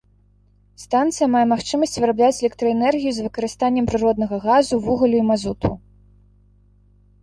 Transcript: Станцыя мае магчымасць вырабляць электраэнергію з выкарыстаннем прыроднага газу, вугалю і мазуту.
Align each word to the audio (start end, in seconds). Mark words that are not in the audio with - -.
Станцыя 0.83 1.27
мае 1.33 1.41
магчымасць 1.53 1.93
вырабляць 2.01 2.39
электраэнергію 2.47 3.11
з 3.19 3.27
выкарыстаннем 3.29 3.85
прыроднага 3.95 4.43
газу, 4.51 4.83
вугалю 4.91 5.17
і 5.25 5.31
мазуту. 5.33 5.69